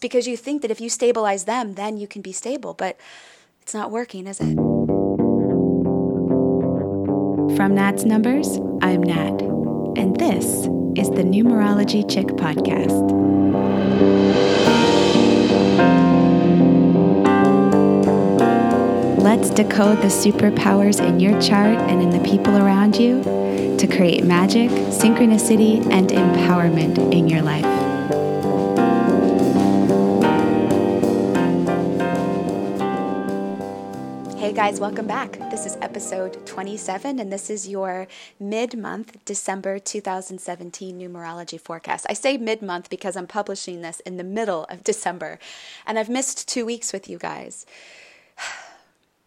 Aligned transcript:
It's 0.00 0.08
because 0.08 0.26
you 0.26 0.38
think 0.38 0.62
that 0.62 0.70
if 0.70 0.80
you 0.80 0.88
stabilize 0.88 1.44
them, 1.44 1.74
then 1.74 1.98
you 1.98 2.06
can 2.06 2.22
be 2.22 2.32
stable, 2.32 2.72
but 2.72 2.96
it's 3.60 3.74
not 3.74 3.90
working, 3.90 4.26
is 4.26 4.40
it? 4.40 4.54
From 7.54 7.74
Nat's 7.74 8.04
Numbers, 8.04 8.48
I'm 8.80 9.02
Nat, 9.02 9.42
and 10.00 10.16
this 10.16 10.46
is 10.96 11.10
the 11.10 11.22
Numerology 11.22 12.10
Chick 12.10 12.28
Podcast. 12.28 13.10
Let's 19.22 19.50
decode 19.50 19.98
the 19.98 20.08
superpowers 20.08 21.06
in 21.06 21.20
your 21.20 21.38
chart 21.42 21.76
and 21.90 22.00
in 22.00 22.08
the 22.08 22.26
people 22.26 22.56
around 22.56 22.96
you 22.96 23.22
to 23.76 23.86
create 23.86 24.24
magic, 24.24 24.70
synchronicity, 24.70 25.84
and 25.92 26.08
empowerment 26.08 27.12
in 27.12 27.28
your 27.28 27.42
life. 27.42 27.79
Hey 34.40 34.54
guys, 34.54 34.80
welcome 34.80 35.06
back. 35.06 35.32
This 35.50 35.66
is 35.66 35.76
episode 35.82 36.46
27, 36.46 37.18
and 37.18 37.30
this 37.30 37.50
is 37.50 37.68
your 37.68 38.08
mid 38.40 38.74
month 38.74 39.22
December 39.26 39.78
2017 39.78 40.98
numerology 40.98 41.60
forecast. 41.60 42.06
I 42.08 42.14
say 42.14 42.38
mid 42.38 42.62
month 42.62 42.88
because 42.88 43.18
I'm 43.18 43.26
publishing 43.26 43.82
this 43.82 44.00
in 44.00 44.16
the 44.16 44.24
middle 44.24 44.64
of 44.70 44.82
December, 44.82 45.38
and 45.86 45.98
I've 45.98 46.08
missed 46.08 46.48
two 46.48 46.64
weeks 46.64 46.90
with 46.90 47.06
you 47.06 47.18
guys. 47.18 47.66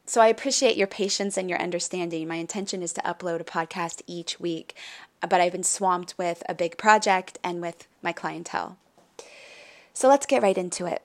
So 0.06 0.20
I 0.20 0.28
appreciate 0.28 0.78
your 0.78 0.88
patience 0.88 1.38
and 1.38 1.50
your 1.50 1.62
understanding. 1.62 2.28
My 2.28 2.36
intention 2.36 2.82
is 2.82 2.92
to 2.94 3.02
upload 3.02 3.40
a 3.40 3.46
podcast 3.46 4.02
each 4.06 4.40
week, 4.40 4.76
but 5.22 5.40
I've 5.40 5.54
been 5.54 5.64
swamped 5.64 6.18
with 6.18 6.44
a 6.50 6.54
big 6.54 6.76
project 6.76 7.38
and 7.44 7.62
with 7.62 7.88
my 8.02 8.12
clientele. 8.12 8.78
So 9.94 10.10
let's 10.10 10.26
get 10.26 10.42
right 10.44 10.58
into 10.58 10.86
it. 10.86 11.04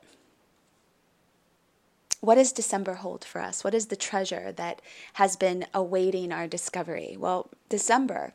What 2.20 2.34
does 2.34 2.52
December 2.52 2.94
hold 2.94 3.24
for 3.24 3.40
us? 3.40 3.62
What 3.62 3.74
is 3.74 3.86
the 3.86 3.96
treasure 3.96 4.52
that 4.52 4.82
has 5.14 5.36
been 5.36 5.66
awaiting 5.72 6.32
our 6.32 6.48
discovery? 6.48 7.16
Well, 7.18 7.50
December 7.68 8.34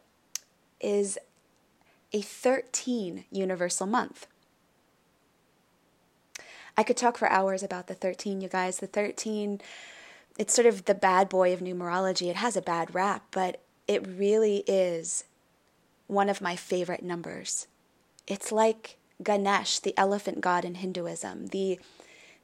is 0.79 1.17
a 2.13 2.21
13 2.21 3.25
universal 3.31 3.87
month. 3.87 4.27
I 6.77 6.83
could 6.83 6.97
talk 6.97 7.17
for 7.17 7.29
hours 7.29 7.61
about 7.61 7.87
the 7.87 7.93
13, 7.93 8.41
you 8.41 8.47
guys. 8.47 8.77
The 8.77 8.87
13 8.87 9.61
it's 10.37 10.53
sort 10.53 10.65
of 10.65 10.85
the 10.85 10.95
bad 10.95 11.29
boy 11.29 11.53
of 11.53 11.59
numerology. 11.59 12.29
It 12.29 12.37
has 12.37 12.57
a 12.57 12.61
bad 12.61 12.93
rap, 12.95 13.23
but 13.31 13.61
it 13.87 14.07
really 14.07 14.63
is 14.67 15.25
one 16.07 16.29
of 16.29 16.41
my 16.41 16.55
favorite 16.55 17.03
numbers. 17.03 17.67
It's 18.27 18.51
like 18.51 18.97
Ganesh, 19.21 19.79
the 19.79 19.97
elephant 19.97 20.41
god 20.41 20.65
in 20.65 20.75
Hinduism, 20.75 21.47
the 21.47 21.79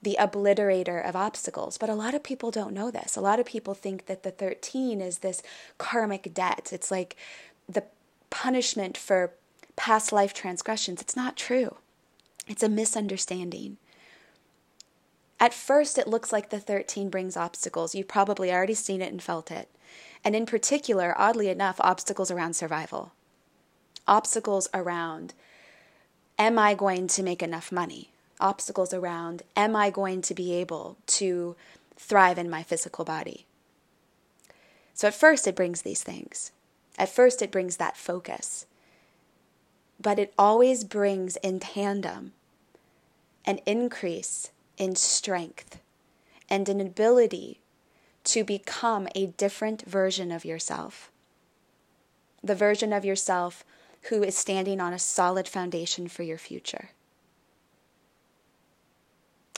the 0.01 0.17
obliterator 0.19 1.07
of 1.07 1.15
obstacles. 1.15 1.77
But 1.77 1.89
a 1.89 1.95
lot 1.95 2.13
of 2.13 2.23
people 2.23 2.51
don't 2.51 2.73
know 2.73 2.91
this. 2.91 3.15
A 3.15 3.21
lot 3.21 3.39
of 3.39 3.45
people 3.45 3.73
think 3.73 4.05
that 4.05 4.23
the 4.23 4.31
13 4.31 5.01
is 5.01 5.19
this 5.19 5.43
karmic 5.77 6.33
debt. 6.33 6.69
It's 6.71 6.91
like 6.91 7.15
the 7.67 7.83
punishment 8.29 8.97
for 8.97 9.33
past 9.75 10.11
life 10.11 10.33
transgressions. 10.33 11.01
It's 11.01 11.15
not 11.15 11.35
true. 11.35 11.77
It's 12.47 12.63
a 12.63 12.69
misunderstanding. 12.69 13.77
At 15.39 15.53
first, 15.53 15.97
it 15.97 16.07
looks 16.07 16.33
like 16.33 16.49
the 16.49 16.59
13 16.59 17.09
brings 17.09 17.37
obstacles. 17.37 17.95
You've 17.95 18.07
probably 18.07 18.51
already 18.51 18.73
seen 18.73 19.01
it 19.01 19.11
and 19.11 19.23
felt 19.23 19.51
it. 19.51 19.69
And 20.23 20.35
in 20.35 20.45
particular, 20.45 21.15
oddly 21.17 21.47
enough, 21.47 21.79
obstacles 21.79 22.29
around 22.29 22.55
survival. 22.55 23.13
Obstacles 24.07 24.67
around, 24.73 25.33
am 26.37 26.59
I 26.59 26.73
going 26.73 27.07
to 27.07 27.23
make 27.23 27.41
enough 27.41 27.71
money? 27.71 28.09
Obstacles 28.39 28.93
around, 28.93 29.43
am 29.55 29.75
I 29.75 29.89
going 29.89 30.21
to 30.23 30.33
be 30.33 30.53
able 30.53 30.97
to 31.07 31.55
thrive 31.97 32.37
in 32.37 32.49
my 32.49 32.63
physical 32.63 33.03
body? 33.03 33.45
So 34.93 35.07
at 35.07 35.13
first, 35.13 35.47
it 35.47 35.55
brings 35.55 35.81
these 35.81 36.03
things. 36.03 36.51
At 36.97 37.09
first, 37.09 37.41
it 37.41 37.51
brings 37.51 37.77
that 37.77 37.97
focus. 37.97 38.65
But 40.01 40.19
it 40.19 40.33
always 40.37 40.83
brings 40.83 41.35
in 41.37 41.59
tandem 41.59 42.33
an 43.45 43.59
increase 43.65 44.51
in 44.77 44.95
strength 44.95 45.79
and 46.49 46.67
an 46.69 46.79
ability 46.79 47.59
to 48.25 48.43
become 48.43 49.07
a 49.15 49.27
different 49.27 49.83
version 49.83 50.31
of 50.31 50.45
yourself. 50.45 51.11
The 52.43 52.55
version 52.55 52.93
of 52.93 53.05
yourself 53.05 53.63
who 54.03 54.23
is 54.23 54.37
standing 54.37 54.79
on 54.79 54.93
a 54.93 54.99
solid 54.99 55.47
foundation 55.47 56.07
for 56.07 56.23
your 56.23 56.37
future. 56.37 56.91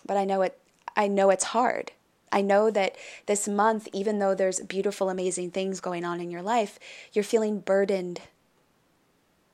But 0.06 0.18
I 0.18 0.26
know 0.26 0.42
it 0.42 0.58
I 0.96 1.08
know 1.08 1.30
it's 1.30 1.46
hard. 1.46 1.92
I 2.32 2.42
know 2.42 2.72
that 2.72 2.96
this 3.26 3.48
month 3.48 3.88
even 3.94 4.20
though 4.20 4.36
there's 4.36 4.60
beautiful 4.62 5.10
amazing 5.10 5.52
things 5.52 5.80
going 5.80 6.06
on 6.06 6.20
in 6.20 6.32
your 6.32 6.42
life, 6.42 6.80
you're 7.14 7.24
feeling 7.24 7.60
burdened 7.60 8.22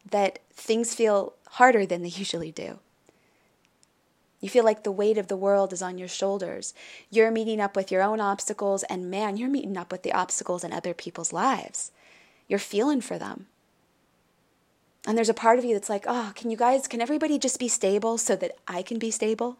that 0.10 0.40
things 0.54 0.94
feel 0.94 1.34
harder 1.52 1.86
than 1.86 2.02
they 2.02 2.10
usually 2.24 2.52
do. 2.52 2.80
You 4.40 4.50
feel 4.50 4.64
like 4.64 4.84
the 4.84 4.92
weight 4.92 5.18
of 5.18 5.28
the 5.28 5.36
world 5.36 5.74
is 5.74 5.82
on 5.82 5.98
your 5.98 6.08
shoulders. 6.08 6.74
You're 7.10 7.32
meeting 7.32 7.60
up 7.60 7.76
with 7.76 7.92
your 7.92 8.04
own 8.04 8.20
obstacles, 8.20 8.84
and 8.84 9.10
man, 9.10 9.36
you're 9.36 9.50
meeting 9.50 9.78
up 9.78 9.92
with 9.92 10.04
the 10.04 10.14
obstacles 10.14 10.64
in 10.64 10.72
other 10.72 10.94
people's 10.94 11.34
lives. 11.34 11.92
You're 12.48 12.60
feeling 12.60 13.02
for 13.02 13.18
them. 13.18 13.48
And 15.08 15.18
there's 15.18 15.30
a 15.30 15.34
part 15.34 15.58
of 15.58 15.64
you 15.64 15.74
that's 15.74 15.90
like, 15.90 16.04
oh, 16.06 16.34
can 16.36 16.52
you 16.52 16.58
guys, 16.58 16.86
can 16.86 17.00
everybody 17.00 17.40
just 17.40 17.60
be 17.60 17.70
stable 17.70 18.18
so 18.18 18.36
that 18.36 18.58
I 18.68 18.82
can 18.82 19.00
be 19.00 19.10
stable? 19.10 19.58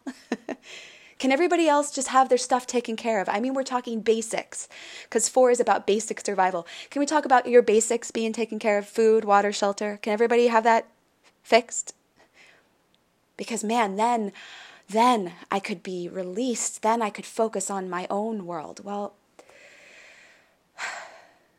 can 1.20 1.32
everybody 1.32 1.70
else 1.70 1.90
just 1.90 2.10
have 2.10 2.28
their 2.28 2.38
stuff 2.38 2.68
taken 2.68 2.98
care 2.98 3.22
of? 3.22 3.30
I 3.30 3.40
mean, 3.40 3.54
we're 3.54 3.64
talking 3.64 4.02
basics 4.02 4.68
because 5.04 5.30
four 5.30 5.50
is 5.50 5.62
about 5.62 5.88
basic 5.88 6.20
survival. 6.20 6.68
Can 6.90 7.00
we 7.00 7.06
talk 7.06 7.24
about 7.24 7.48
your 7.48 7.62
basics 7.62 8.12
being 8.12 8.34
taken 8.34 8.60
care 8.60 8.78
of 8.78 8.90
food, 8.90 9.24
water, 9.24 9.54
shelter? 9.54 10.00
Can 10.02 10.12
everybody 10.12 10.48
have 10.48 10.66
that 10.66 10.86
fixed? 11.44 11.96
Because, 13.38 13.64
man, 13.64 13.96
then 13.96 14.34
then 14.90 15.34
I 15.50 15.60
could 15.60 15.84
be 15.84 16.10
released. 16.10 16.82
Then 16.82 17.02
I 17.02 17.10
could 17.10 17.26
focus 17.26 17.70
on 17.70 17.90
my 17.90 18.08
own 18.10 18.46
world. 18.46 18.84
Well, 18.84 19.14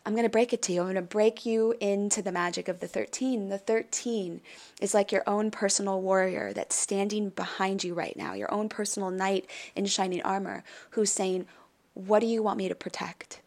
I'm 0.09 0.15
going 0.15 0.25
to 0.25 0.31
break 0.31 0.55
it 0.55 0.63
to 0.63 0.73
you. 0.73 0.81
I'm 0.81 0.87
going 0.87 0.95
to 0.95 1.03
break 1.03 1.45
you 1.45 1.75
into 1.81 2.23
the 2.23 2.33
magic 2.33 2.67
of 2.67 2.81
the 2.81 2.89
13. 2.89 3.51
The 3.51 3.59
13 3.59 4.41
is 4.81 4.95
like 4.95 5.13
your 5.13 5.23
own 5.27 5.51
personal 5.51 6.01
warrior 6.01 6.55
that's 6.55 6.75
standing 6.75 7.29
behind 7.29 7.85
you 7.85 7.93
right 7.93 8.17
now, 8.17 8.33
your 8.33 8.51
own 8.51 8.71
personal 8.71 9.11
knight 9.11 9.51
in 9.77 9.85
shining 9.85 10.23
armor 10.23 10.65
who's 10.93 11.13
saying, 11.13 11.45
What 11.93 12.21
do 12.21 12.27
you 12.27 12.43
want 12.43 12.57
me 12.57 12.71
to 12.71 12.75
protect? 12.75 13.43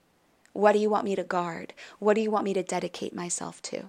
What 0.54 0.74
do 0.74 0.78
you 0.78 0.88
want 0.88 1.06
me 1.06 1.16
to 1.16 1.24
guard? 1.24 1.74
What 1.98 2.14
do 2.14 2.22
you 2.22 2.30
want 2.30 2.46
me 2.46 2.54
to 2.54 2.62
dedicate 2.62 3.16
myself 3.16 3.60
to? 3.64 3.86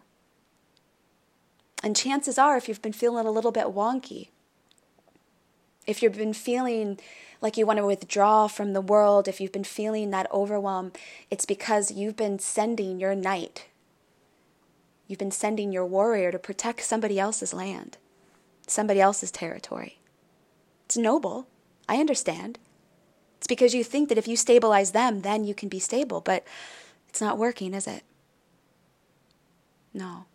And 1.82 1.94
chances 1.94 2.38
are, 2.38 2.56
if 2.56 2.68
you've 2.68 2.80
been 2.80 2.94
feeling 2.94 3.26
a 3.26 3.30
little 3.30 3.52
bit 3.52 3.66
wonky, 3.66 4.28
if 5.86 6.02
you've 6.02 6.16
been 6.16 6.32
feeling 6.32 6.98
like 7.42 7.56
you 7.56 7.66
want 7.66 7.78
to 7.78 7.86
withdraw 7.86 8.46
from 8.46 8.72
the 8.72 8.80
world, 8.80 9.26
if 9.26 9.40
you've 9.40 9.52
been 9.52 9.64
feeling 9.64 10.10
that 10.10 10.30
overwhelm, 10.32 10.92
it's 11.28 11.44
because 11.44 11.90
you've 11.90 12.16
been 12.16 12.38
sending 12.38 13.00
your 13.00 13.16
knight. 13.16 13.66
You've 15.08 15.18
been 15.18 15.32
sending 15.32 15.72
your 15.72 15.84
warrior 15.84 16.30
to 16.30 16.38
protect 16.38 16.82
somebody 16.82 17.18
else's 17.18 17.52
land, 17.52 17.98
somebody 18.66 19.00
else's 19.00 19.32
territory. 19.32 19.98
It's 20.86 20.96
noble. 20.96 21.48
I 21.88 21.96
understand. 21.96 22.58
It's 23.38 23.48
because 23.48 23.74
you 23.74 23.82
think 23.82 24.08
that 24.08 24.18
if 24.18 24.28
you 24.28 24.36
stabilize 24.36 24.92
them, 24.92 25.22
then 25.22 25.44
you 25.44 25.52
can 25.52 25.68
be 25.68 25.80
stable, 25.80 26.20
but 26.20 26.44
it's 27.08 27.20
not 27.20 27.38
working, 27.38 27.74
is 27.74 27.88
it? 27.88 28.04
No. 29.92 30.26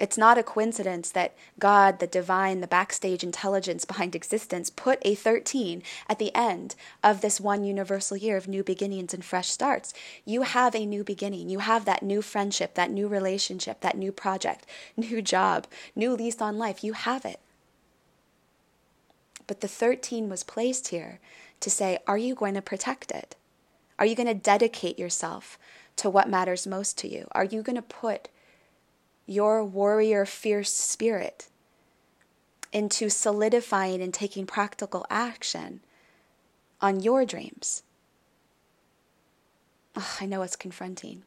It's 0.00 0.18
not 0.18 0.38
a 0.38 0.42
coincidence 0.42 1.10
that 1.12 1.34
God, 1.60 2.00
the 2.00 2.08
divine, 2.08 2.60
the 2.60 2.66
backstage 2.66 3.22
intelligence 3.22 3.84
behind 3.84 4.16
existence, 4.16 4.68
put 4.68 4.98
a 5.02 5.14
13 5.14 5.84
at 6.08 6.18
the 6.18 6.34
end 6.34 6.74
of 7.04 7.20
this 7.20 7.40
one 7.40 7.62
universal 7.62 8.16
year 8.16 8.36
of 8.36 8.48
new 8.48 8.64
beginnings 8.64 9.14
and 9.14 9.24
fresh 9.24 9.48
starts. 9.48 9.94
You 10.24 10.42
have 10.42 10.74
a 10.74 10.84
new 10.84 11.04
beginning. 11.04 11.48
You 11.48 11.60
have 11.60 11.84
that 11.84 12.02
new 12.02 12.22
friendship, 12.22 12.74
that 12.74 12.90
new 12.90 13.06
relationship, 13.06 13.80
that 13.82 13.96
new 13.96 14.10
project, 14.10 14.66
new 14.96 15.22
job, 15.22 15.68
new 15.94 16.12
lease 16.14 16.40
on 16.40 16.58
life. 16.58 16.82
You 16.82 16.94
have 16.94 17.24
it. 17.24 17.38
But 19.46 19.60
the 19.60 19.68
13 19.68 20.28
was 20.28 20.42
placed 20.42 20.88
here 20.88 21.20
to 21.60 21.70
say, 21.70 21.98
are 22.08 22.18
you 22.18 22.34
going 22.34 22.54
to 22.54 22.62
protect 22.62 23.12
it? 23.12 23.36
Are 23.98 24.06
you 24.06 24.16
going 24.16 24.26
to 24.26 24.34
dedicate 24.34 24.98
yourself 24.98 25.56
to 25.96 26.10
what 26.10 26.28
matters 26.28 26.66
most 26.66 26.98
to 26.98 27.08
you? 27.08 27.28
Are 27.32 27.44
you 27.44 27.62
going 27.62 27.76
to 27.76 27.82
put 27.82 28.28
your 29.26 29.64
warrior 29.64 30.26
fierce 30.26 30.72
spirit 30.72 31.48
into 32.72 33.08
solidifying 33.08 34.02
and 34.02 34.12
taking 34.12 34.46
practical 34.46 35.06
action 35.08 35.80
on 36.80 37.00
your 37.00 37.24
dreams. 37.24 37.82
I 40.20 40.26
know 40.26 40.42
it's 40.42 40.56
confronting. 40.56 41.22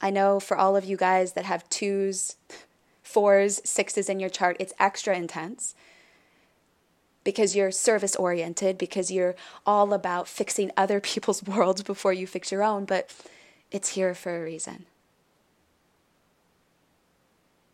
I 0.00 0.10
know 0.10 0.40
for 0.40 0.56
all 0.56 0.76
of 0.76 0.84
you 0.84 0.96
guys 0.96 1.32
that 1.34 1.44
have 1.44 1.68
twos, 1.68 2.36
fours, 3.02 3.60
sixes 3.64 4.08
in 4.08 4.20
your 4.20 4.30
chart, 4.30 4.56
it's 4.60 4.72
extra 4.78 5.16
intense. 5.16 5.74
because 7.22 7.54
you're 7.54 7.70
service 7.70 8.16
oriented, 8.16 8.78
because 8.78 9.10
you're 9.10 9.36
all 9.66 9.92
about 9.92 10.26
fixing 10.26 10.70
other 10.76 11.00
people's 11.10 11.42
worlds 11.42 11.82
before 11.82 12.12
you 12.12 12.26
fix 12.26 12.50
your 12.50 12.62
own, 12.62 12.84
but 12.84 13.10
it's 13.70 13.90
here 13.90 14.14
for 14.14 14.36
a 14.36 14.42
reason. 14.42 14.86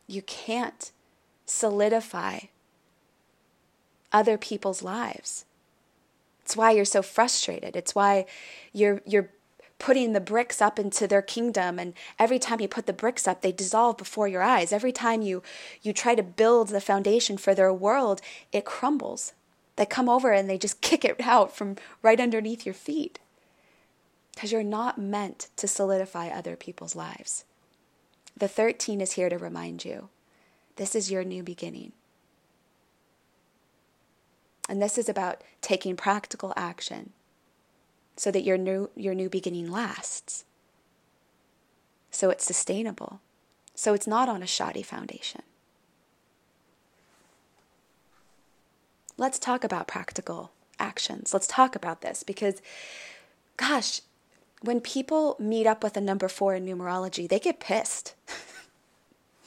You 0.07 0.23
can't 0.23 0.93
solidify 1.47 2.41
other 4.13 4.39
people's 4.39 4.83
lives. 4.83 5.45
It's 6.43 6.57
why 6.57 6.71
you're 6.73 6.85
so 6.85 7.03
frustrated. 7.03 7.75
It's 7.75 7.95
why 7.95 8.27
you're 8.73 9.03
you're 9.05 9.31
putting 9.79 10.13
the 10.13 10.21
bricks 10.21 10.63
up 10.63 10.79
into 10.79 11.07
their 11.07 11.21
kingdom 11.21 11.79
and 11.79 11.93
every 12.19 12.39
time 12.39 12.61
you 12.61 12.69
put 12.69 12.87
the 12.87 12.93
bricks 12.95 13.29
up 13.29 13.43
they 13.43 13.53
dissolve 13.53 13.99
before 13.99 14.29
your 14.29 14.43
eyes. 14.43 14.73
Every 14.73 14.93
time 14.93 15.23
you 15.23 15.43
you 15.83 15.93
try 15.93 16.15
to 16.15 16.23
build 16.23 16.69
the 16.69 16.81
foundation 16.81 17.37
for 17.37 17.55
their 17.55 17.73
world, 17.73 18.21
it 18.53 18.65
crumbles. 18.65 19.33
They 19.75 19.87
come 19.87 20.09
over 20.09 20.33
and 20.33 20.49
they 20.49 20.57
just 20.57 20.81
kick 20.89 21.05
it 21.05 21.21
out 21.21 21.55
from 21.55 21.77
right 22.01 22.21
underneath 22.21 22.65
your 22.65 22.75
feet. 22.75 23.19
Cuz 24.37 24.53
you're 24.53 24.63
not 24.63 24.99
meant 24.99 25.49
to 25.57 25.67
solidify 25.67 26.29
other 26.29 26.57
people's 26.57 26.95
lives. 26.95 27.45
The 28.37 28.49
13 28.49 29.01
is 29.01 29.13
here 29.13 29.29
to 29.29 29.39
remind 29.39 29.85
you 29.85 30.09
this 30.77 30.95
is 30.95 31.11
your 31.11 31.25
new 31.25 31.43
beginning. 31.43 31.93
And 34.69 34.83
this 34.83 34.99
is 34.99 35.09
about 35.09 35.43
taking 35.61 35.97
practical 35.97 36.53
action 36.57 37.13
so 38.17 38.31
that 38.31 38.43
your 38.43 38.59
new, 38.59 38.91
your 38.95 39.15
new 39.15 39.31
beginning 39.31 39.71
lasts. 39.71 40.45
So 42.11 42.31
it's 42.31 42.45
sustainable. 42.45 43.21
So 43.75 43.95
it's 43.95 44.07
not 44.07 44.29
on 44.29 44.43
a 44.43 44.47
shoddy 44.47 44.83
foundation. 44.83 45.43
Let's 49.19 49.39
talk 49.39 49.65
about 49.65 49.89
practical 49.89 50.51
actions. 50.79 51.33
Let's 51.33 51.47
talk 51.47 51.75
about 51.75 52.03
this 52.03 52.23
because, 52.23 52.61
gosh, 53.57 54.01
when 54.63 54.81
people 54.81 55.37
meet 55.39 55.67
up 55.67 55.83
with 55.83 55.97
a 55.97 56.01
number 56.01 56.29
four 56.29 56.55
in 56.55 56.65
numerology, 56.65 57.29
they 57.29 57.39
get 57.39 57.61
pissed. 57.61 58.15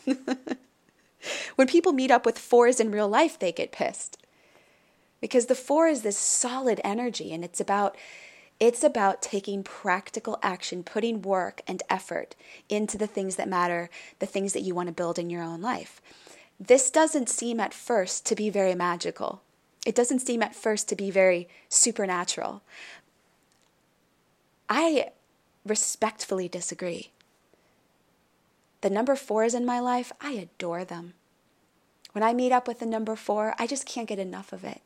when 1.56 1.68
people 1.68 1.94
meet 1.94 2.12
up 2.12 2.26
with 2.26 2.38
fours 2.38 2.80
in 2.80 2.92
real 2.92 3.08
life, 3.08 3.38
they 3.38 3.52
get 3.52 3.72
pissed. 3.72 4.18
Because 5.22 5.48
the 5.48 5.56
four 5.56 5.88
is 5.88 6.02
this 6.02 6.18
solid 6.18 6.80
energy 6.84 7.34
and 7.34 7.44
it's 7.44 7.60
about 7.60 7.98
it's 8.60 8.84
about 8.84 9.22
taking 9.22 9.64
practical 9.64 10.38
action, 10.44 10.84
putting 10.84 11.22
work 11.22 11.62
and 11.66 11.82
effort 11.90 12.36
into 12.68 12.98
the 12.98 13.08
things 13.08 13.38
that 13.38 13.48
matter, 13.48 13.90
the 14.20 14.26
things 14.26 14.52
that 14.52 14.64
you 14.64 14.76
want 14.76 14.88
to 14.88 14.94
build 14.94 15.18
in 15.18 15.30
your 15.30 15.42
own 15.42 15.62
life. 15.62 16.02
This 16.60 16.92
doesn't 16.92 17.30
seem 17.30 17.62
at 17.62 17.74
first 17.74 18.26
to 18.26 18.36
be 18.36 18.50
very 18.50 18.76
magical. 18.76 19.42
It 19.86 19.96
doesn't 19.96 20.20
seem 20.20 20.44
at 20.44 20.54
first 20.54 20.90
to 20.90 20.96
be 20.98 21.10
very 21.10 21.48
supernatural. 21.70 22.62
I 24.70 25.10
respectfully 25.66 26.48
disagree. 26.48 27.12
The 28.82 28.90
number 28.90 29.16
fours 29.16 29.54
in 29.54 29.66
my 29.66 29.80
life, 29.80 30.12
I 30.22 30.32
adore 30.32 30.86
them. 30.86 31.16
When 32.14 32.24
I 32.24 32.34
meet 32.34 32.52
up 32.52 32.68
with 32.68 32.80
the 32.80 32.86
number 32.86 33.16
four, 33.16 33.56
I 33.60 33.68
just 33.68 33.86
can't 33.86 34.08
get 34.08 34.20
enough 34.20 34.54
of 34.54 34.64
it. 34.64 34.82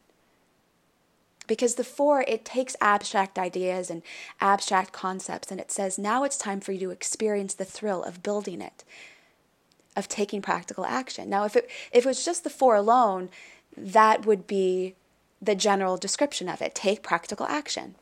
Because 1.45 1.75
the 1.75 1.83
four, 1.83 2.21
it 2.21 2.45
takes 2.45 2.75
abstract 2.80 3.38
ideas 3.38 3.89
and 3.89 4.01
abstract 4.39 4.94
concepts 4.94 5.51
and 5.51 5.59
it 5.59 5.71
says, 5.71 6.00
now 6.00 6.24
it's 6.24 6.38
time 6.38 6.62
for 6.62 6.71
you 6.71 6.79
to 6.79 6.91
experience 6.91 7.53
the 7.53 7.65
thrill 7.65 8.01
of 8.03 8.24
building 8.24 8.62
it, 8.62 8.86
of 9.95 10.07
taking 10.07 10.41
practical 10.41 10.86
action. 10.86 11.29
Now, 11.29 11.44
if 11.44 11.56
it, 11.57 11.69
if 11.91 12.06
it 12.06 12.07
was 12.07 12.24
just 12.24 12.45
the 12.45 12.50
four 12.50 12.75
alone, 12.75 13.29
that 13.75 14.25
would 14.25 14.47
be 14.47 14.95
the 15.41 15.56
general 15.56 15.97
description 15.97 16.47
of 16.47 16.62
it 16.62 16.74
take 16.74 17.03
practical 17.03 17.45
action 17.47 17.95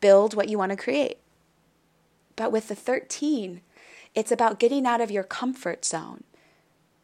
build 0.00 0.34
what 0.34 0.48
you 0.48 0.58
want 0.58 0.70
to 0.70 0.76
create. 0.76 1.18
But 2.36 2.52
with 2.52 2.68
the 2.68 2.74
13, 2.74 3.60
it's 4.14 4.32
about 4.32 4.58
getting 4.58 4.86
out 4.86 5.00
of 5.00 5.10
your 5.10 5.22
comfort 5.22 5.84
zone 5.84 6.24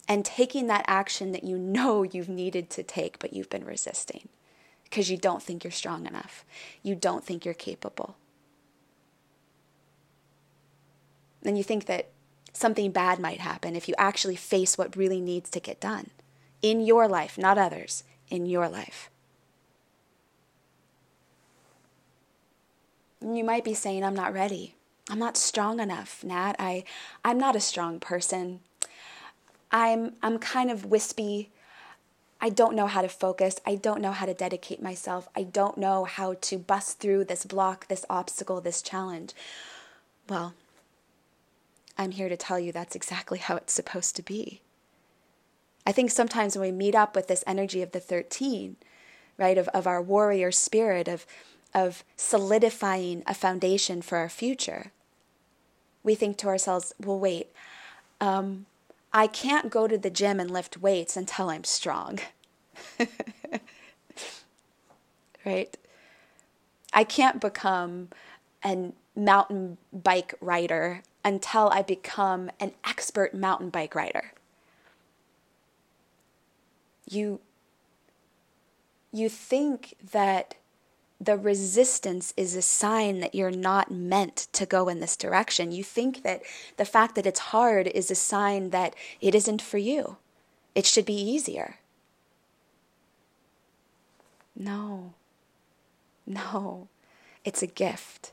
and 0.08 0.24
taking 0.24 0.66
that 0.66 0.84
action 0.86 1.32
that 1.32 1.44
you 1.44 1.58
know 1.58 2.02
you've 2.02 2.28
needed 2.28 2.70
to 2.70 2.82
take, 2.82 3.18
but 3.18 3.32
you've 3.32 3.50
been 3.50 3.64
resisting 3.64 4.28
because 4.84 5.10
you 5.10 5.16
don't 5.16 5.42
think 5.42 5.64
you're 5.64 5.70
strong 5.70 6.06
enough. 6.06 6.44
You 6.82 6.94
don't 6.94 7.24
think 7.24 7.44
you're 7.44 7.54
capable. 7.54 8.16
And 11.44 11.56
you 11.58 11.64
think 11.64 11.86
that 11.86 12.08
something 12.52 12.90
bad 12.90 13.18
might 13.18 13.40
happen 13.40 13.76
if 13.76 13.88
you 13.88 13.94
actually 13.98 14.36
face 14.36 14.78
what 14.78 14.96
really 14.96 15.20
needs 15.20 15.50
to 15.50 15.60
get 15.60 15.80
done 15.80 16.10
in 16.62 16.80
your 16.80 17.06
life, 17.06 17.36
not 17.36 17.58
others, 17.58 18.04
in 18.28 18.46
your 18.46 18.68
life. 18.68 19.10
You 23.34 23.42
might 23.42 23.64
be 23.64 23.74
saying, 23.74 24.04
I'm 24.04 24.14
not 24.14 24.32
ready. 24.32 24.74
I'm 25.10 25.18
not 25.18 25.36
strong 25.36 25.80
enough, 25.80 26.22
Nat. 26.22 26.54
I, 26.58 26.84
I'm 27.24 27.38
not 27.38 27.56
a 27.56 27.60
strong 27.60 27.98
person. 27.98 28.60
I'm, 29.72 30.14
I'm 30.22 30.38
kind 30.38 30.70
of 30.70 30.86
wispy. 30.86 31.50
I 32.40 32.50
don't 32.50 32.76
know 32.76 32.86
how 32.86 33.02
to 33.02 33.08
focus. 33.08 33.58
I 33.66 33.74
don't 33.76 34.00
know 34.00 34.12
how 34.12 34.26
to 34.26 34.34
dedicate 34.34 34.80
myself. 34.80 35.28
I 35.34 35.42
don't 35.42 35.78
know 35.78 36.04
how 36.04 36.34
to 36.34 36.58
bust 36.58 37.00
through 37.00 37.24
this 37.24 37.44
block, 37.44 37.88
this 37.88 38.04
obstacle, 38.08 38.60
this 38.60 38.82
challenge. 38.82 39.34
Well, 40.28 40.54
I'm 41.98 42.12
here 42.12 42.28
to 42.28 42.36
tell 42.36 42.58
you 42.60 42.70
that's 42.70 42.96
exactly 42.96 43.38
how 43.38 43.56
it's 43.56 43.72
supposed 43.72 44.14
to 44.16 44.22
be. 44.22 44.60
I 45.86 45.92
think 45.92 46.10
sometimes 46.10 46.56
when 46.56 46.68
we 46.68 46.76
meet 46.76 46.94
up 46.94 47.16
with 47.16 47.28
this 47.28 47.44
energy 47.46 47.80
of 47.82 47.92
the 47.92 48.00
13, 48.00 48.76
right, 49.38 49.56
of, 49.56 49.68
of 49.68 49.86
our 49.86 50.02
warrior 50.02 50.52
spirit, 50.52 51.08
of 51.08 51.26
of 51.76 52.02
solidifying 52.16 53.22
a 53.26 53.34
foundation 53.34 54.00
for 54.00 54.16
our 54.16 54.30
future, 54.30 54.92
we 56.02 56.14
think 56.14 56.38
to 56.38 56.48
ourselves, 56.48 56.94
well, 56.98 57.18
wait, 57.18 57.52
um, 58.18 58.64
I 59.12 59.26
can't 59.26 59.70
go 59.70 59.86
to 59.86 59.98
the 59.98 60.08
gym 60.08 60.40
and 60.40 60.50
lift 60.50 60.78
weights 60.78 61.18
until 61.18 61.50
I'm 61.50 61.64
strong. 61.64 62.18
right? 65.44 65.76
I 66.94 67.04
can't 67.04 67.42
become 67.42 68.08
a 68.64 68.92
mountain 69.14 69.76
bike 69.92 70.34
rider 70.40 71.02
until 71.22 71.68
I 71.68 71.82
become 71.82 72.50
an 72.58 72.72
expert 72.84 73.34
mountain 73.34 73.68
bike 73.68 73.94
rider. 73.94 74.32
You 77.08 77.40
you 79.12 79.28
think 79.28 79.94
that 80.12 80.56
the 81.20 81.36
resistance 81.36 82.34
is 82.36 82.54
a 82.54 82.62
sign 82.62 83.20
that 83.20 83.34
you're 83.34 83.50
not 83.50 83.90
meant 83.90 84.48
to 84.52 84.66
go 84.66 84.88
in 84.88 85.00
this 85.00 85.16
direction. 85.16 85.72
You 85.72 85.82
think 85.82 86.22
that 86.22 86.42
the 86.76 86.84
fact 86.84 87.14
that 87.14 87.26
it's 87.26 87.40
hard 87.40 87.86
is 87.88 88.10
a 88.10 88.14
sign 88.14 88.70
that 88.70 88.94
it 89.20 89.34
isn't 89.34 89.62
for 89.62 89.78
you. 89.78 90.16
It 90.74 90.84
should 90.84 91.06
be 91.06 91.14
easier. 91.14 91.76
No, 94.54 95.14
no, 96.26 96.88
it's 97.44 97.62
a 97.62 97.66
gift. 97.66 98.32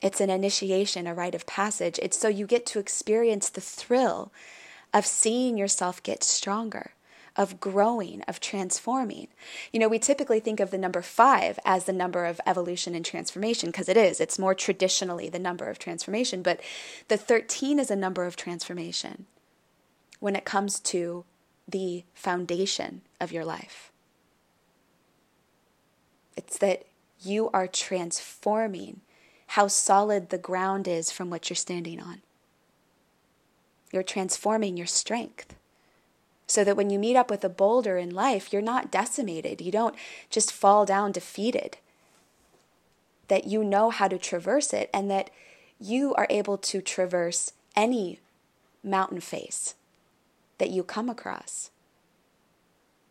It's 0.00 0.20
an 0.20 0.30
initiation, 0.30 1.06
a 1.06 1.14
rite 1.14 1.34
of 1.34 1.46
passage. 1.46 1.98
It's 2.02 2.18
so 2.18 2.28
you 2.28 2.46
get 2.46 2.66
to 2.66 2.80
experience 2.80 3.48
the 3.48 3.60
thrill 3.60 4.32
of 4.92 5.06
seeing 5.06 5.56
yourself 5.56 6.02
get 6.02 6.24
stronger 6.24 6.92
of 7.36 7.60
growing, 7.60 8.22
of 8.22 8.40
transforming. 8.40 9.28
You 9.72 9.80
know, 9.80 9.88
we 9.88 9.98
typically 9.98 10.40
think 10.40 10.60
of 10.60 10.70
the 10.70 10.78
number 10.78 11.02
five 11.02 11.58
as 11.64 11.84
the 11.84 11.92
number 11.92 12.24
of 12.24 12.40
evolution 12.46 12.94
and 12.94 13.04
transformation 13.04 13.70
because 13.70 13.88
it 13.88 13.96
is. 13.96 14.20
It's 14.20 14.38
more 14.38 14.54
traditionally 14.54 15.28
the 15.28 15.38
number 15.38 15.66
of 15.66 15.78
transformation, 15.78 16.42
but 16.42 16.60
the 17.08 17.16
13 17.16 17.78
is 17.78 17.90
a 17.90 17.96
number 17.96 18.24
of 18.24 18.36
transformation 18.36 19.26
when 20.20 20.36
it 20.36 20.44
comes 20.44 20.78
to 20.80 21.24
the 21.66 22.04
foundation 22.14 23.02
of 23.20 23.32
your 23.32 23.44
life. 23.44 23.90
It's 26.36 26.58
that 26.58 26.84
you 27.20 27.50
are 27.52 27.66
transforming 27.66 29.00
how 29.48 29.68
solid 29.68 30.30
the 30.30 30.38
ground 30.38 30.88
is 30.88 31.10
from 31.10 31.30
what 31.30 31.48
you're 31.50 31.56
standing 31.56 32.00
on. 32.00 32.22
You're 33.92 34.02
transforming 34.02 34.76
your 34.76 34.86
strength 34.86 35.54
so 36.52 36.64
that 36.64 36.76
when 36.76 36.90
you 36.90 36.98
meet 36.98 37.16
up 37.16 37.30
with 37.30 37.42
a 37.44 37.48
boulder 37.48 37.96
in 37.96 38.10
life, 38.10 38.52
you're 38.52 38.60
not 38.60 38.90
decimated. 38.90 39.62
You 39.62 39.72
don't 39.72 39.94
just 40.28 40.52
fall 40.52 40.84
down 40.84 41.10
defeated. 41.10 41.78
That 43.28 43.46
you 43.46 43.64
know 43.64 43.88
how 43.88 44.06
to 44.08 44.18
traverse 44.18 44.74
it 44.74 44.90
and 44.92 45.10
that 45.10 45.30
you 45.80 46.12
are 46.14 46.26
able 46.28 46.58
to 46.58 46.82
traverse 46.82 47.52
any 47.74 48.20
mountain 48.84 49.20
face 49.20 49.76
that 50.58 50.68
you 50.68 50.84
come 50.84 51.08
across 51.08 51.70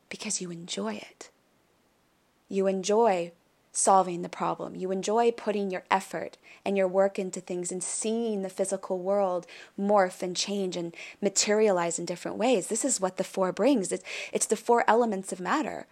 because 0.08 0.40
you 0.40 0.52
enjoy 0.52 0.94
it. 0.94 1.32
You 2.48 2.68
enjoy 2.68 3.32
solving 3.72 4.22
the 4.22 4.30
problem. 4.30 4.76
You 4.76 4.92
enjoy 4.92 5.32
putting 5.32 5.72
your 5.72 5.84
effort 5.90 6.38
and 6.66 6.78
your 6.78 6.88
work 6.88 7.18
into 7.18 7.40
things 7.40 7.72
and 7.72 7.84
seeing 7.84 8.42
the 8.42 8.50
physical 8.50 9.00
world 9.00 9.48
morph 9.80 10.22
and 10.22 10.36
change 10.36 10.76
and 10.76 10.96
materialize 11.22 11.98
in 11.98 12.06
different 12.06 12.38
ways. 12.38 12.68
This 12.68 12.84
is 12.84 13.00
what 13.00 13.18
the 13.18 13.24
four 13.24 13.52
brings. 13.52 13.92
It's, 13.92 14.04
it's 14.34 14.46
the 14.46 14.56
four 14.56 14.84
elements 14.88 15.32
of 15.32 15.40
matter. 15.40 15.88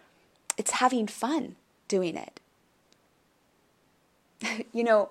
It's 0.58 0.72
having 0.72 1.06
fun 1.06 1.56
doing 1.88 2.16
it. 2.16 2.40
you 4.72 4.84
know, 4.84 5.10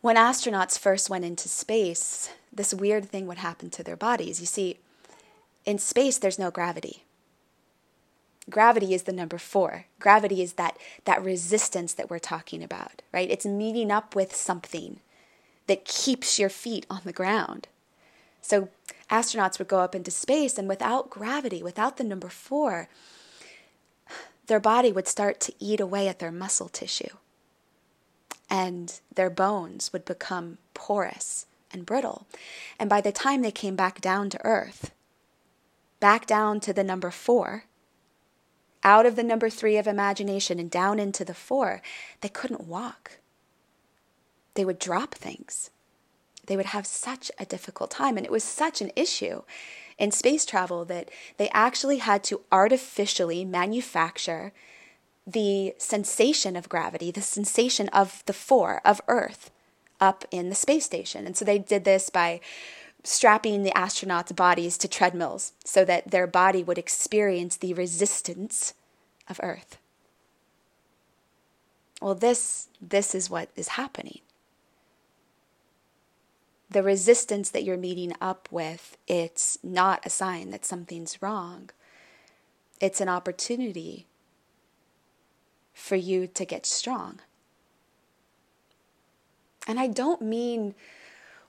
when 0.00 0.16
astronauts 0.16 0.78
first 0.78 1.10
went 1.10 1.24
into 1.24 1.48
space, 1.48 2.30
this 2.52 2.74
weird 2.74 3.06
thing 3.06 3.26
would 3.26 3.38
happen 3.38 3.70
to 3.70 3.82
their 3.82 3.96
bodies. 3.96 4.40
You 4.40 4.46
see, 4.46 4.78
in 5.64 5.78
space, 5.78 6.18
there's 6.18 6.38
no 6.38 6.50
gravity. 6.50 7.04
Gravity 8.48 8.94
is 8.94 9.02
the 9.02 9.12
number 9.12 9.38
four. 9.38 9.86
Gravity 9.98 10.42
is 10.42 10.54
that, 10.54 10.78
that 11.04 11.22
resistance 11.22 11.92
that 11.94 12.10
we're 12.10 12.18
talking 12.18 12.62
about, 12.62 13.02
right? 13.12 13.30
It's 13.30 13.44
meeting 13.44 13.90
up 13.90 14.14
with 14.14 14.34
something 14.34 15.00
that 15.66 15.84
keeps 15.84 16.38
your 16.38 16.48
feet 16.48 16.86
on 16.88 17.02
the 17.04 17.12
ground. 17.12 17.68
So 18.40 18.68
astronauts 19.10 19.58
would 19.58 19.68
go 19.68 19.80
up 19.80 19.94
into 19.94 20.10
space, 20.10 20.58
and 20.58 20.68
without 20.68 21.10
gravity, 21.10 21.62
without 21.62 21.96
the 21.96 22.04
number 22.04 22.28
four, 22.28 22.88
their 24.46 24.60
body 24.60 24.90
would 24.90 25.06
start 25.06 25.38
to 25.40 25.54
eat 25.60 25.78
away 25.78 26.08
at 26.08 26.18
their 26.18 26.32
muscle 26.32 26.68
tissue. 26.68 27.16
And 28.48 28.98
their 29.14 29.30
bones 29.30 29.92
would 29.92 30.04
become 30.04 30.58
porous 30.74 31.46
and 31.72 31.86
brittle. 31.86 32.26
And 32.78 32.90
by 32.90 33.00
the 33.00 33.12
time 33.12 33.42
they 33.42 33.52
came 33.52 33.76
back 33.76 34.00
down 34.00 34.28
to 34.30 34.44
Earth, 34.44 34.90
back 36.00 36.26
down 36.26 36.58
to 36.60 36.72
the 36.72 36.82
number 36.82 37.12
four, 37.12 37.64
out 38.82 39.06
of 39.06 39.16
the 39.16 39.22
number 39.22 39.50
three 39.50 39.76
of 39.76 39.86
imagination 39.86 40.58
and 40.58 40.70
down 40.70 40.98
into 40.98 41.24
the 41.24 41.34
four, 41.34 41.82
they 42.20 42.28
couldn't 42.28 42.66
walk. 42.66 43.18
They 44.54 44.64
would 44.64 44.78
drop 44.78 45.14
things. 45.14 45.70
They 46.46 46.56
would 46.56 46.66
have 46.66 46.86
such 46.86 47.30
a 47.38 47.44
difficult 47.44 47.90
time. 47.90 48.16
And 48.16 48.26
it 48.26 48.32
was 48.32 48.44
such 48.44 48.80
an 48.80 48.90
issue 48.96 49.42
in 49.98 50.10
space 50.10 50.46
travel 50.46 50.84
that 50.86 51.10
they 51.36 51.50
actually 51.50 51.98
had 51.98 52.24
to 52.24 52.40
artificially 52.50 53.44
manufacture 53.44 54.52
the 55.26 55.74
sensation 55.78 56.56
of 56.56 56.68
gravity, 56.68 57.10
the 57.10 57.20
sensation 57.20 57.88
of 57.90 58.22
the 58.26 58.32
four 58.32 58.80
of 58.84 59.00
Earth 59.06 59.50
up 60.00 60.24
in 60.30 60.48
the 60.48 60.54
space 60.54 60.86
station. 60.86 61.26
And 61.26 61.36
so 61.36 61.44
they 61.44 61.58
did 61.58 61.84
this 61.84 62.08
by 62.08 62.40
strapping 63.02 63.62
the 63.62 63.72
astronauts' 63.72 64.34
bodies 64.34 64.76
to 64.78 64.88
treadmills 64.88 65.52
so 65.64 65.84
that 65.84 66.10
their 66.10 66.26
body 66.26 66.62
would 66.62 66.78
experience 66.78 67.56
the 67.56 67.74
resistance 67.74 68.74
of 69.28 69.40
Earth. 69.42 69.78
Well, 72.00 72.14
this, 72.14 72.68
this 72.80 73.14
is 73.14 73.30
what 73.30 73.50
is 73.56 73.68
happening. 73.68 74.20
The 76.70 76.82
resistance 76.82 77.50
that 77.50 77.64
you're 77.64 77.76
meeting 77.76 78.12
up 78.20 78.48
with, 78.50 78.96
it's 79.06 79.58
not 79.62 80.06
a 80.06 80.10
sign 80.10 80.50
that 80.50 80.64
something's 80.64 81.20
wrong. 81.20 81.70
It's 82.80 83.00
an 83.00 83.08
opportunity 83.08 84.06
for 85.74 85.96
you 85.96 86.26
to 86.28 86.44
get 86.44 86.64
strong. 86.64 87.20
And 89.66 89.78
I 89.78 89.88
don't 89.88 90.22
mean 90.22 90.74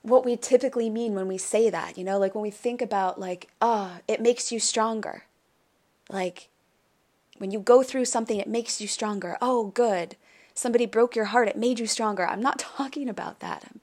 what 0.02 0.24
we 0.24 0.36
typically 0.36 0.90
mean 0.90 1.14
when 1.14 1.28
we 1.28 1.38
say 1.38 1.70
that, 1.70 1.96
you 1.96 2.04
know, 2.04 2.18
like 2.18 2.34
when 2.34 2.42
we 2.42 2.50
think 2.50 2.82
about 2.82 3.20
like, 3.20 3.48
ah, 3.60 3.96
oh, 3.96 4.00
it 4.08 4.20
makes 4.20 4.50
you 4.50 4.58
stronger. 4.58 5.24
Like 6.10 6.48
when 7.38 7.50
you 7.50 7.60
go 7.60 7.82
through 7.82 8.04
something, 8.04 8.38
it 8.38 8.48
makes 8.48 8.80
you 8.80 8.88
stronger. 8.88 9.36
Oh, 9.40 9.66
good. 9.68 10.16
Somebody 10.54 10.86
broke 10.86 11.16
your 11.16 11.26
heart, 11.26 11.48
it 11.48 11.56
made 11.56 11.78
you 11.78 11.86
stronger. 11.86 12.26
I'm 12.26 12.42
not 12.42 12.58
talking 12.76 13.08
about 13.08 13.40
that. 13.40 13.64
I'm, 13.64 13.80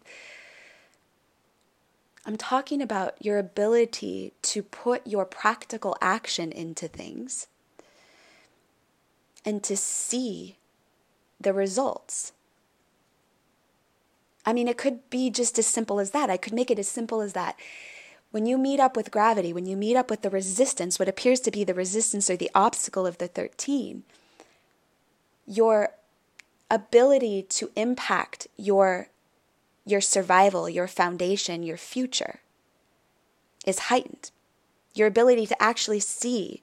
I'm 2.25 2.38
talking 2.38 2.81
about 2.81 3.15
your 3.23 3.38
ability 3.38 4.33
to 4.43 4.61
put 4.61 5.07
your 5.07 5.25
practical 5.25 5.97
action 6.01 6.51
into 6.51 6.88
things 6.88 7.47
and 9.45 9.63
to 9.63 9.77
see 9.77 10.57
the 11.39 11.53
results. 11.53 12.33
I 14.46 14.53
mean, 14.53 14.67
it 14.67 14.77
could 14.77 15.10
be 15.10 15.29
just 15.29 15.60
as 15.60 15.67
simple 15.67 16.00
as 16.00 16.12
that. 16.12 16.29
I 16.29 16.38
could 16.38 16.53
make 16.53 16.72
it 16.72 16.79
as 16.79 16.88
simple 16.88 17.22
as 17.22 17.34
that. 17.34 17.58
When 18.31 18.46
you 18.46 18.58
meet 18.58 18.79
up 18.79 18.96
with 18.96 19.12
gravity, 19.12 19.53
when 19.53 19.65
you 19.65 19.75
meet 19.75 19.96
up 19.96 20.10
with 20.10 20.22
the 20.22 20.29
resistance, 20.29 21.00
what 21.00 21.10
appears 21.10 21.39
to 21.41 21.51
be 21.51 21.63
the 21.63 21.74
resistance 21.74 22.29
or 22.29 22.38
the 22.38 22.51
obstacle 22.53 23.05
of 23.08 23.17
the 23.17 23.27
13, 23.27 24.03
your 25.48 25.89
ability 26.69 27.43
to 27.50 27.72
impact 27.75 28.48
your, 28.55 29.10
your 29.86 30.01
survival, 30.01 30.69
your 30.69 30.88
foundation, 30.88 31.63
your 31.63 31.77
future 31.77 32.41
is 33.65 33.79
heightened. 33.79 34.31
Your 34.93 35.08
ability 35.08 35.48
to 35.48 35.62
actually 35.62 36.00
see 36.00 36.62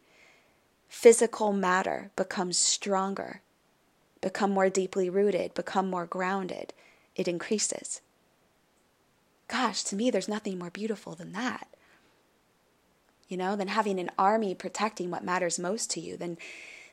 physical 0.88 1.52
matter 1.52 2.10
becomes 2.16 2.56
stronger, 2.56 3.40
become 4.20 4.50
more 4.50 4.70
deeply 4.70 5.10
rooted, 5.10 5.54
become 5.54 5.90
more 5.90 6.06
grounded 6.06 6.72
it 7.16 7.26
increases. 7.26 8.00
Gosh, 9.48 9.82
to 9.84 9.96
me, 9.96 10.10
there's 10.10 10.28
nothing 10.28 10.58
more 10.58 10.70
beautiful 10.70 11.14
than 11.14 11.32
that. 11.32 11.68
You 13.28 13.36
know, 13.36 13.56
than 13.56 13.68
having 13.68 13.98
an 13.98 14.10
army 14.18 14.54
protecting 14.54 15.10
what 15.10 15.24
matters 15.24 15.58
most 15.58 15.90
to 15.92 16.00
you, 16.00 16.16
than, 16.16 16.38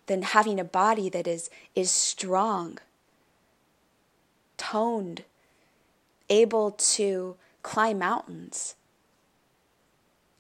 than 0.08 0.24
having 0.24 0.60
a 0.60 0.63
body 0.63 1.10
that 1.10 1.27
is, 1.27 1.50
is 1.75 1.92
strong, 1.92 2.80
toned, 4.58 5.24
able 6.30 6.72
to 6.72 7.36
climb 7.62 8.00
mountains. 8.00 8.75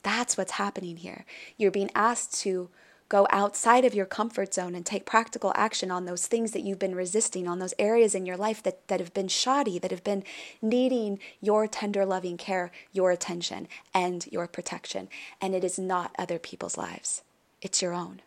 That's 0.01 0.37
what's 0.37 0.53
happening 0.53 0.97
here. 0.97 1.25
You're 1.57 1.71
being 1.71 1.91
asked 1.93 2.39
to 2.41 2.69
Go 3.13 3.27
outside 3.29 3.85
of 3.85 3.93
your 3.93 4.07
comfort 4.07 4.55
zone 4.55 4.73
and 4.73 4.83
take 4.83 5.05
practical 5.05 5.53
action 5.55 5.91
on 5.91 6.05
those 6.05 6.25
things 6.25 6.49
that 6.49 6.61
you've 6.61 6.79
been 6.79 6.95
resisting, 6.95 7.47
on 7.47 7.59
those 7.59 7.75
areas 7.77 8.15
in 8.15 8.25
your 8.25 8.35
life 8.35 8.63
that, 8.63 8.87
that 8.87 8.99
have 8.99 9.13
been 9.13 9.27
shoddy, 9.27 9.77
that 9.77 9.91
have 9.91 10.03
been 10.03 10.23
needing 10.63 11.19
your 11.39 11.67
tender, 11.67 12.07
loving 12.07 12.37
care, 12.37 12.71
your 12.91 13.11
attention, 13.11 13.67
and 13.93 14.25
your 14.31 14.47
protection. 14.47 15.09
And 15.39 15.53
it 15.53 15.63
is 15.63 15.77
not 15.77 16.15
other 16.17 16.39
people's 16.39 16.75
lives, 16.75 17.21
it's 17.61 17.83
your 17.83 17.93
own. 17.93 18.23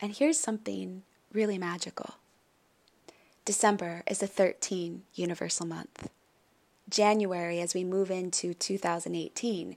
And 0.00 0.16
here's 0.16 0.40
something 0.40 1.02
really 1.34 1.58
magical 1.58 2.14
December 3.44 4.02
is 4.06 4.22
a 4.22 4.26
13 4.26 5.02
universal 5.16 5.66
month. 5.66 6.08
January, 6.92 7.60
as 7.60 7.74
we 7.74 7.82
move 7.82 8.10
into 8.10 8.54
2018, 8.54 9.76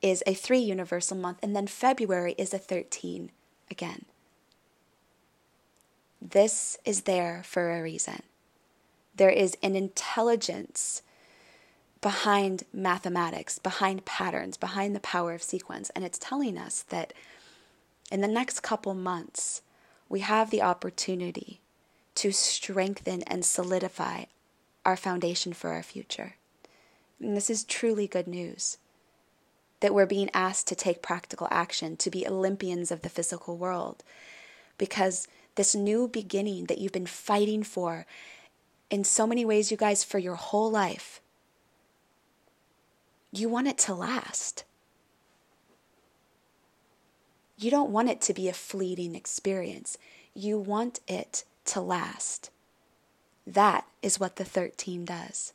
is 0.00 0.22
a 0.26 0.32
three 0.32 0.60
universal 0.60 1.16
month, 1.16 1.38
and 1.42 1.54
then 1.54 1.66
February 1.66 2.34
is 2.38 2.54
a 2.54 2.58
13 2.58 3.30
again. 3.70 4.06
This 6.20 6.78
is 6.84 7.02
there 7.02 7.42
for 7.44 7.72
a 7.72 7.82
reason. 7.82 8.22
There 9.14 9.30
is 9.30 9.56
an 9.62 9.76
intelligence 9.76 11.02
behind 12.00 12.62
mathematics, 12.72 13.58
behind 13.58 14.04
patterns, 14.04 14.56
behind 14.56 14.94
the 14.94 15.00
power 15.00 15.34
of 15.34 15.42
sequence, 15.42 15.90
and 15.90 16.04
it's 16.04 16.18
telling 16.18 16.56
us 16.56 16.82
that 16.88 17.12
in 18.10 18.20
the 18.20 18.28
next 18.28 18.60
couple 18.60 18.94
months, 18.94 19.62
we 20.08 20.20
have 20.20 20.50
the 20.50 20.62
opportunity 20.62 21.60
to 22.14 22.30
strengthen 22.30 23.22
and 23.22 23.44
solidify 23.44 24.24
our 24.84 24.96
foundation 24.96 25.52
for 25.52 25.70
our 25.70 25.82
future. 25.82 26.34
And 27.22 27.36
this 27.36 27.48
is 27.48 27.62
truly 27.62 28.08
good 28.08 28.26
news 28.26 28.78
that 29.80 29.94
we're 29.94 30.06
being 30.06 30.30
asked 30.34 30.66
to 30.68 30.74
take 30.74 31.02
practical 31.02 31.48
action, 31.50 31.96
to 31.96 32.10
be 32.10 32.26
Olympians 32.26 32.90
of 32.90 33.02
the 33.02 33.08
physical 33.08 33.56
world. 33.56 34.02
Because 34.76 35.28
this 35.54 35.74
new 35.74 36.08
beginning 36.08 36.66
that 36.66 36.78
you've 36.78 36.92
been 36.92 37.06
fighting 37.06 37.62
for 37.62 38.06
in 38.90 39.04
so 39.04 39.26
many 39.26 39.44
ways, 39.44 39.70
you 39.70 39.76
guys, 39.76 40.04
for 40.04 40.18
your 40.18 40.34
whole 40.34 40.70
life, 40.70 41.20
you 43.30 43.48
want 43.48 43.68
it 43.68 43.78
to 43.78 43.94
last. 43.94 44.64
You 47.56 47.70
don't 47.70 47.90
want 47.90 48.10
it 48.10 48.20
to 48.22 48.34
be 48.34 48.48
a 48.48 48.52
fleeting 48.52 49.14
experience. 49.14 49.96
You 50.34 50.58
want 50.58 51.00
it 51.06 51.44
to 51.66 51.80
last. 51.80 52.50
That 53.46 53.86
is 54.02 54.18
what 54.18 54.36
the 54.36 54.44
13 54.44 55.04
does 55.04 55.52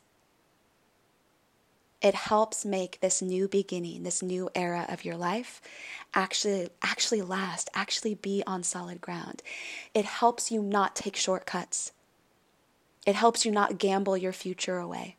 it 2.00 2.14
helps 2.14 2.64
make 2.64 3.00
this 3.00 3.20
new 3.20 3.48
beginning, 3.48 4.04
this 4.04 4.22
new 4.22 4.48
era 4.54 4.86
of 4.88 5.04
your 5.04 5.16
life 5.16 5.60
actually 6.14 6.68
actually 6.80 7.22
last, 7.22 7.68
actually 7.74 8.14
be 8.14 8.42
on 8.46 8.62
solid 8.62 9.00
ground. 9.00 9.42
It 9.94 10.04
helps 10.04 10.50
you 10.50 10.62
not 10.62 10.94
take 10.94 11.16
shortcuts. 11.16 11.92
It 13.06 13.16
helps 13.16 13.44
you 13.44 13.50
not 13.50 13.78
gamble 13.78 14.16
your 14.16 14.32
future 14.32 14.78
away. 14.78 15.16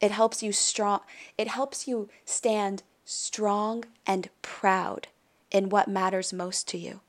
It 0.00 0.10
helps 0.10 0.42
you 0.42 0.52
strong 0.52 1.00
it 1.38 1.48
helps 1.48 1.88
you 1.88 2.10
stand 2.24 2.82
strong 3.04 3.84
and 4.06 4.28
proud 4.42 5.08
in 5.50 5.70
what 5.70 5.88
matters 5.88 6.32
most 6.32 6.68
to 6.68 6.78
you. 6.78 7.00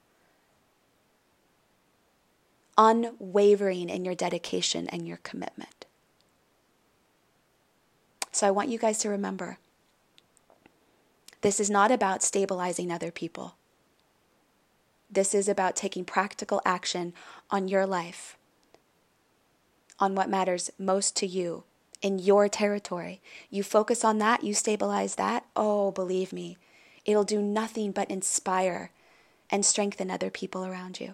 Unwavering 2.77 3.89
in 3.89 4.05
your 4.05 4.15
dedication 4.15 4.87
and 4.87 5.07
your 5.07 5.17
commitment. 5.17 5.82
So 8.33 8.47
I 8.47 8.51
want 8.51 8.69
you 8.69 8.79
guys 8.79 8.97
to 8.99 9.09
remember 9.09 9.59
this 11.41 11.59
is 11.59 11.69
not 11.69 11.91
about 11.91 12.23
stabilizing 12.23 12.91
other 12.91 13.11
people. 13.11 13.55
This 15.09 15.35
is 15.35 15.47
about 15.47 15.75
taking 15.75 16.03
practical 16.03 16.61
action 16.65 17.13
on 17.51 17.67
your 17.67 17.85
life, 17.85 18.35
on 19.99 20.15
what 20.15 20.29
matters 20.29 20.71
most 20.79 21.15
to 21.17 21.27
you 21.27 21.63
in 22.01 22.17
your 22.17 22.49
territory. 22.49 23.21
You 23.51 23.61
focus 23.61 24.03
on 24.03 24.17
that, 24.17 24.43
you 24.43 24.55
stabilize 24.55 25.15
that. 25.15 25.45
Oh, 25.55 25.91
believe 25.91 26.33
me, 26.33 26.57
it'll 27.05 27.23
do 27.23 27.41
nothing 27.41 27.91
but 27.91 28.09
inspire 28.09 28.89
and 29.51 29.63
strengthen 29.63 30.09
other 30.09 30.31
people 30.31 30.65
around 30.65 30.99
you. 30.99 31.13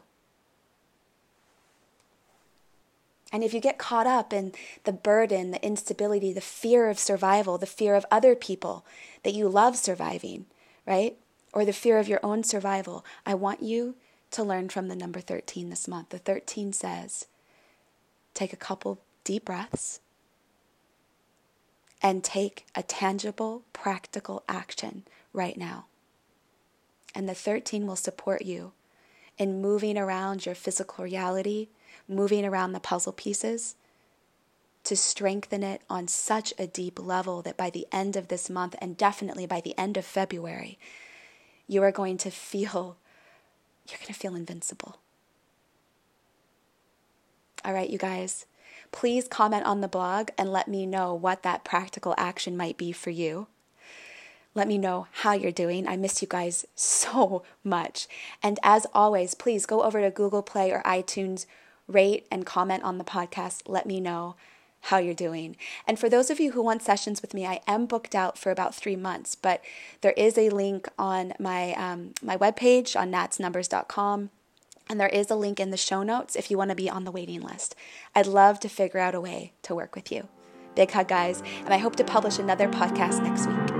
And 3.31 3.43
if 3.43 3.53
you 3.53 3.59
get 3.59 3.77
caught 3.77 4.07
up 4.07 4.33
in 4.33 4.53
the 4.85 4.91
burden, 4.91 5.51
the 5.51 5.63
instability, 5.63 6.33
the 6.33 6.41
fear 6.41 6.89
of 6.89 6.97
survival, 6.97 7.57
the 7.57 7.65
fear 7.65 7.95
of 7.95 8.05
other 8.09 8.35
people 8.35 8.85
that 9.23 9.33
you 9.33 9.47
love 9.47 9.77
surviving, 9.77 10.45
right? 10.85 11.17
Or 11.53 11.63
the 11.63 11.73
fear 11.73 11.99
of 11.99 12.07
your 12.07 12.19
own 12.23 12.43
survival, 12.43 13.05
I 13.25 13.35
want 13.35 13.61
you 13.61 13.95
to 14.31 14.43
learn 14.43 14.69
from 14.69 14.87
the 14.87 14.95
number 14.95 15.19
13 15.19 15.69
this 15.69 15.87
month. 15.87 16.09
The 16.09 16.17
13 16.17 16.73
says, 16.73 17.27
take 18.33 18.53
a 18.53 18.57
couple 18.57 18.99
deep 19.23 19.45
breaths 19.45 19.99
and 22.01 22.23
take 22.23 22.65
a 22.75 22.83
tangible, 22.83 23.63
practical 23.73 24.43
action 24.47 25.03
right 25.33 25.57
now. 25.57 25.85
And 27.13 27.27
the 27.27 27.35
13 27.35 27.85
will 27.85 27.95
support 27.95 28.43
you 28.43 28.71
in 29.37 29.61
moving 29.61 29.97
around 29.97 30.45
your 30.45 30.55
physical 30.55 31.03
reality 31.03 31.69
moving 32.07 32.45
around 32.45 32.73
the 32.73 32.79
puzzle 32.79 33.13
pieces 33.13 33.75
to 34.83 34.95
strengthen 34.95 35.63
it 35.63 35.81
on 35.89 36.07
such 36.07 36.53
a 36.57 36.67
deep 36.67 36.99
level 36.99 37.41
that 37.41 37.57
by 37.57 37.69
the 37.69 37.85
end 37.91 38.15
of 38.15 38.27
this 38.27 38.49
month, 38.49 38.75
and 38.79 38.97
definitely 38.97 39.45
by 39.45 39.61
the 39.61 39.77
end 39.77 39.97
of 39.97 40.05
February, 40.05 40.79
you 41.67 41.83
are 41.83 41.91
going 41.91 42.17
to 42.17 42.31
feel, 42.31 42.97
you're 43.87 43.99
going 43.99 44.07
to 44.07 44.13
feel 44.13 44.35
invincible. 44.35 44.99
All 47.63 47.73
right, 47.73 47.89
you 47.89 47.97
guys, 47.97 48.45
please 48.91 49.27
comment 49.27 49.65
on 49.65 49.81
the 49.81 49.87
blog 49.87 50.29
and 50.37 50.51
let 50.51 50.67
me 50.67 50.85
know 50.85 51.13
what 51.13 51.43
that 51.43 51.63
practical 51.63 52.15
action 52.17 52.55
might 52.55 52.77
be 52.77 52.91
for 52.91 53.09
you. 53.09 53.47
Let 54.55 54.67
me 54.67 54.77
know 54.77 55.07
how 55.11 55.33
you're 55.33 55.51
doing. 55.51 55.87
I 55.87 55.97
miss 55.97 56.21
you 56.21 56.27
guys 56.27 56.65
so 56.75 57.43
much. 57.63 58.07
And 58.41 58.59
as 58.63 58.87
always, 58.93 59.33
please 59.33 59.65
go 59.65 59.83
over 59.83 60.01
to 60.01 60.09
Google 60.09 60.41
Play 60.41 60.71
or 60.71 60.81
iTunes 60.83 61.45
rate 61.89 62.27
and 62.31 62.45
comment 62.45 62.83
on 62.83 62.97
the 62.97 63.03
podcast. 63.03 63.63
Let 63.67 63.85
me 63.85 63.99
know 63.99 64.35
how 64.81 64.97
you're 64.97 65.13
doing. 65.13 65.57
And 65.85 65.99
for 65.99 66.09
those 66.09 66.29
of 66.29 66.39
you 66.39 66.51
who 66.51 66.61
want 66.61 66.81
sessions 66.81 67.21
with 67.21 67.33
me, 67.33 67.45
I 67.45 67.61
am 67.67 67.85
booked 67.85 68.15
out 68.15 68.37
for 68.37 68.49
about 68.51 68.73
three 68.73 68.95
months, 68.95 69.35
but 69.35 69.61
there 70.01 70.13
is 70.13 70.37
a 70.37 70.49
link 70.49 70.87
on 70.97 71.33
my 71.39 71.73
um, 71.73 72.13
my 72.21 72.37
webpage 72.37 72.99
on 72.99 73.11
natsnumbers.com. 73.11 74.29
And 74.91 74.99
there 74.99 75.09
is 75.09 75.29
a 75.29 75.35
link 75.35 75.59
in 75.59 75.69
the 75.69 75.77
show 75.77 76.01
notes 76.01 76.35
if 76.35 76.49
you 76.49 76.57
want 76.57 76.69
to 76.69 76.75
be 76.75 76.89
on 76.89 77.03
the 77.03 77.11
waiting 77.11 77.41
list. 77.41 77.75
I'd 78.15 78.25
love 78.25 78.59
to 78.61 78.69
figure 78.69 78.99
out 78.99 79.13
a 79.13 79.21
way 79.21 79.53
to 79.63 79.75
work 79.75 79.95
with 79.95 80.11
you. 80.11 80.27
Big 80.73 80.89
hug, 80.91 81.07
guys, 81.07 81.43
and 81.63 81.73
I 81.73 81.77
hope 81.77 81.95
to 81.97 82.03
publish 82.03 82.39
another 82.39 82.67
podcast 82.67 83.21
next 83.21 83.45
week. 83.47 83.78